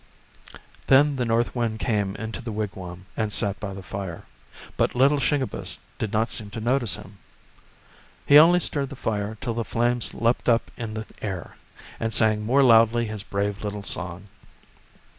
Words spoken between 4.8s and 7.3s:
little Shingebiss did not seem to notice him. 16 The